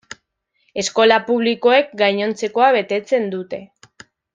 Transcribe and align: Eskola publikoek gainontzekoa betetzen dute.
Eskola 0.83 1.19
publikoek 1.29 1.93
gainontzekoa 2.03 2.73
betetzen 2.81 3.33
dute. 3.39 3.65